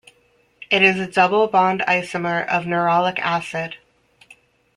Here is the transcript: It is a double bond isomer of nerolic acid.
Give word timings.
It 0.71 0.81
is 0.81 0.99
a 0.99 1.05
double 1.05 1.45
bond 1.45 1.81
isomer 1.87 2.43
of 2.47 2.63
nerolic 2.63 3.19
acid. 3.19 3.77